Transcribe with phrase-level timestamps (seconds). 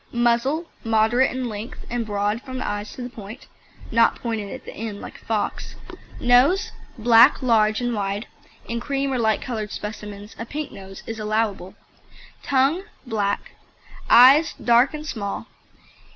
[0.11, 3.45] MUZZLE Moderate in length, and broad from the eyes to the point
[3.91, 5.75] (not pointed at the end like a fox).
[6.19, 8.25] NOSE Black, large and wide.
[8.67, 11.75] (In cream or light coloured specimens, a pink nose is allowable.)
[12.41, 13.51] TONGUE Black.
[14.09, 15.45] EYES Dark and small.